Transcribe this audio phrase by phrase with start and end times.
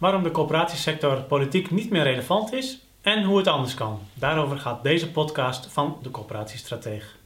[0.00, 4.00] waarom de coöperatiesector politiek niet meer relevant is en hoe het anders kan.
[4.14, 7.16] Daarover gaat deze podcast van de Coöperatiestrateeg.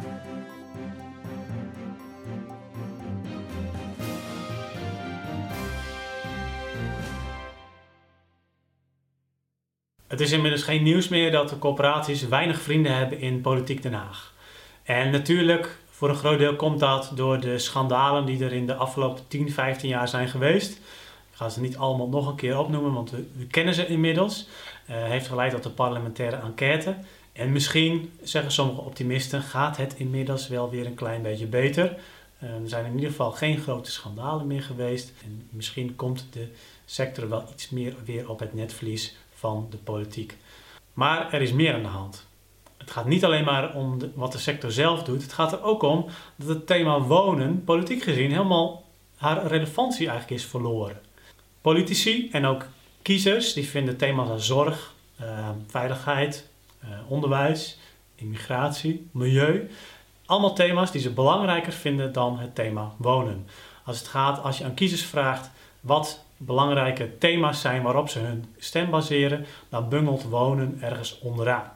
[10.06, 13.92] Het is inmiddels geen nieuws meer dat de corporaties weinig vrienden hebben in politiek Den
[13.92, 14.32] Haag.
[14.82, 18.74] En natuurlijk, voor een groot deel komt dat door de schandalen die er in de
[18.74, 20.80] afgelopen 10, 15 jaar zijn geweest.
[21.34, 24.46] Ik ga ze niet allemaal nog een keer opnoemen, want we, kennen ze inmiddels.
[24.90, 26.96] Uh, heeft geleid tot de parlementaire enquête.
[27.32, 31.96] En misschien, zeggen sommige optimisten, gaat het inmiddels wel weer een klein beetje beter.
[32.42, 35.12] Uh, er zijn in ieder geval geen grote schandalen meer geweest.
[35.24, 36.48] En misschien komt de
[36.84, 40.36] sector wel iets meer weer op het netvlies van de politiek.
[40.92, 42.26] Maar er is meer aan de hand.
[42.76, 45.22] Het gaat niet alleen maar om wat de sector zelf doet.
[45.22, 48.84] Het gaat er ook om dat het thema wonen, politiek gezien, helemaal
[49.16, 51.00] haar relevantie eigenlijk is verloren.
[51.64, 52.66] Politici en ook
[53.02, 56.48] kiezers die vinden thema's als zorg, uh, veiligheid,
[56.84, 57.78] uh, onderwijs,
[58.14, 59.70] immigratie, milieu.
[60.26, 63.46] Allemaal thema's die ze belangrijker vinden dan het thema wonen.
[63.84, 68.44] Als het gaat, als je aan kiezers vraagt wat belangrijke thema's zijn waarop ze hun
[68.58, 71.72] stem baseren, dan bungelt wonen ergens onderaan.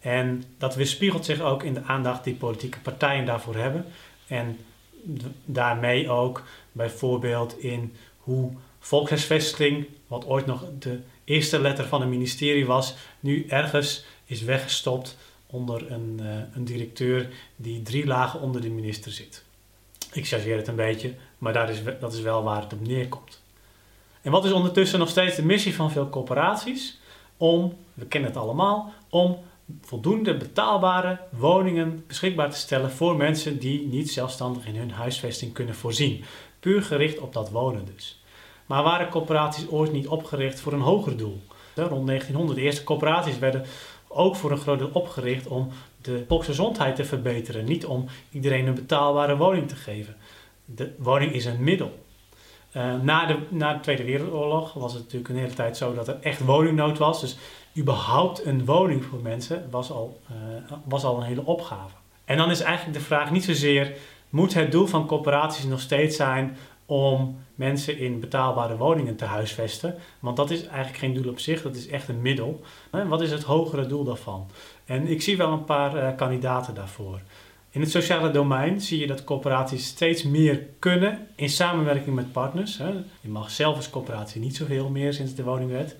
[0.00, 3.84] En dat weerspiegelt zich ook in de aandacht die politieke partijen daarvoor hebben.
[4.26, 4.58] En
[5.44, 7.94] daarmee ook bijvoorbeeld in
[8.26, 14.42] hoe volkshuisvesting, wat ooit nog de eerste letter van het ministerie was, nu ergens is
[14.42, 19.44] weggestopt onder een, uh, een directeur die drie lagen onder de minister zit.
[20.12, 23.42] Ik chargeer het een beetje, maar dat is, dat is wel waar het op neerkomt.
[24.22, 26.98] En wat is ondertussen nog steeds de missie van veel corporaties?
[27.36, 29.38] Om, we kennen het allemaal, om
[29.80, 35.74] voldoende betaalbare woningen beschikbaar te stellen voor mensen die niet zelfstandig in hun huisvesting kunnen
[35.74, 36.24] voorzien.
[36.60, 38.22] Puur gericht op dat wonen dus.
[38.66, 41.42] Maar waren corporaties ooit niet opgericht voor een hoger doel?
[41.74, 43.64] Rond 1900, de eerste corporaties werden
[44.08, 45.68] ook voor een groot deel opgericht om
[46.02, 47.64] de volksgezondheid te verbeteren.
[47.64, 50.16] Niet om iedereen een betaalbare woning te geven.
[50.64, 52.05] De woning is een middel.
[52.76, 56.08] Uh, na, de, na de Tweede Wereldoorlog was het natuurlijk een hele tijd zo dat
[56.08, 57.20] er echt woningnood was.
[57.20, 57.36] Dus
[57.76, 61.94] überhaupt een woning voor mensen was al, uh, was al een hele opgave.
[62.24, 63.96] En dan is eigenlijk de vraag niet zozeer,
[64.30, 66.56] moet het doel van corporaties nog steeds zijn
[66.86, 69.94] om mensen in betaalbare woningen te huisvesten?
[70.20, 72.60] Want dat is eigenlijk geen doel op zich, dat is echt een middel.
[72.90, 74.46] Wat is het hogere doel daarvan?
[74.84, 77.20] En ik zie wel een paar kandidaten daarvoor.
[77.76, 82.76] In het sociale domein zie je dat corporaties steeds meer kunnen in samenwerking met partners.
[83.20, 85.96] Je mag zelf als corporatie niet zoveel meer sinds de woningwet.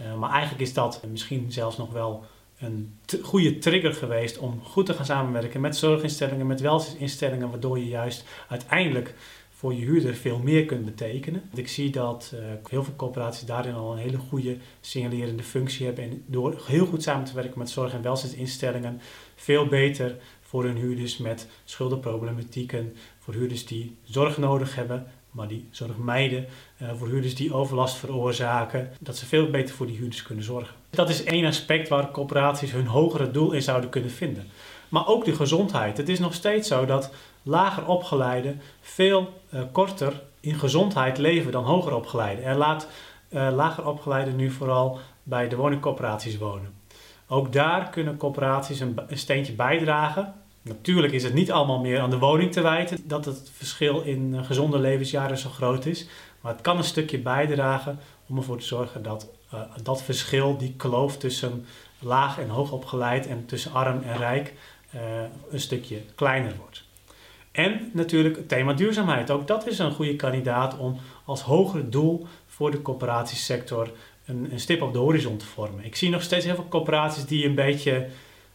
[0.00, 2.24] Uh, maar eigenlijk is dat misschien zelfs nog wel
[2.58, 7.88] een goede trigger geweest om goed te gaan samenwerken met zorginstellingen, met welzijnsinstellingen, waardoor je
[7.88, 9.14] juist uiteindelijk
[9.50, 11.42] voor je huurder veel meer kunt betekenen.
[11.54, 16.04] Ik zie dat uh, heel veel corporaties daarin al een hele goede signalerende functie hebben
[16.04, 19.00] en door heel goed samen te werken met zorg- en welzijnsinstellingen
[19.34, 20.16] veel beter
[20.56, 26.46] voor hun huurders met schuldenproblematieken, voor huurders die zorg nodig hebben, maar die zorg mijden,
[26.82, 30.74] uh, voor huurders die overlast veroorzaken, dat ze veel beter voor die huurders kunnen zorgen.
[30.90, 34.46] Dat is één aspect waar corporaties hun hogere doel in zouden kunnen vinden.
[34.88, 35.96] Maar ook de gezondheid.
[35.96, 37.10] Het is nog steeds zo dat
[37.42, 42.44] lager opgeleiden veel uh, korter in gezondheid leven dan hoger opgeleiden.
[42.44, 42.88] En laat
[43.30, 46.74] uh, lager opgeleiden nu vooral bij de woningcorporaties wonen.
[47.28, 50.34] Ook daar kunnen corporaties een steentje bijdragen.
[50.68, 54.32] Natuurlijk is het niet allemaal meer aan de woning te wijten dat het verschil in
[54.34, 56.06] uh, gezonde levensjaren zo groot is.
[56.40, 60.74] Maar het kan een stukje bijdragen om ervoor te zorgen dat uh, dat verschil, die
[60.76, 61.66] kloof tussen
[61.98, 64.52] laag en hoog opgeleid en tussen arm en rijk,
[64.94, 65.00] uh,
[65.50, 66.84] een stukje kleiner wordt.
[67.52, 69.30] En natuurlijk het thema duurzaamheid.
[69.30, 73.90] Ook dat is een goede kandidaat om als hoger doel voor de corporatiesector
[74.24, 75.84] een, een, stip op de horizon te vormen.
[75.84, 78.08] Ik zie nog steeds heel veel corporaties die een beetje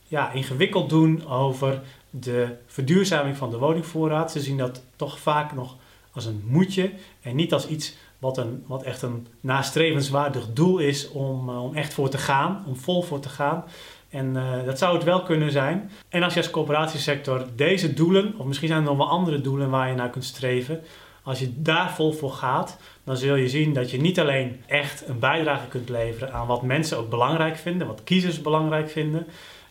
[0.07, 4.31] ja, ingewikkeld doen over de verduurzaming van de woningvoorraad.
[4.31, 5.75] Ze zien dat toch vaak nog
[6.11, 6.91] als een moetje
[7.21, 11.75] en niet als iets wat, een, wat echt een nastrevenswaardig doel is om, uh, om
[11.75, 13.63] echt voor te gaan, om vol voor te gaan.
[14.09, 15.91] En uh, dat zou het wel kunnen zijn.
[16.09, 19.69] En als je als coöperatiesector deze doelen, of misschien zijn er nog wel andere doelen
[19.69, 20.81] waar je naar kunt streven,
[21.23, 25.07] als je daar vol voor gaat, dan zul je zien dat je niet alleen echt
[25.07, 29.27] een bijdrage kunt leveren aan wat mensen ook belangrijk vinden, wat kiezers belangrijk vinden,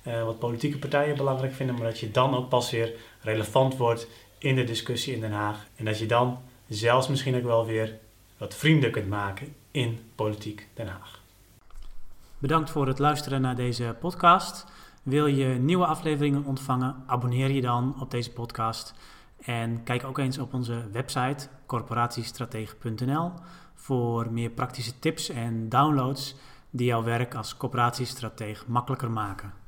[0.06, 4.08] uh, wat politieke partijen belangrijk vinden, maar dat je dan ook pas weer relevant wordt
[4.38, 5.67] in de discussie in Den Haag.
[5.76, 6.38] En dat je dan
[6.69, 7.99] zelfs misschien ook wel weer
[8.38, 11.20] wat vrienden kunt maken in politiek Den Haag.
[12.38, 14.67] Bedankt voor het luisteren naar deze podcast.
[15.02, 16.97] Wil je nieuwe afleveringen ontvangen?
[17.06, 18.94] Abonneer je dan op deze podcast.
[19.41, 23.32] En kijk ook eens op onze website corporatiestratege.nl
[23.75, 26.35] voor meer praktische tips en downloads
[26.70, 29.60] die jouw werk als coöperatiestrateeg makkelijker maken.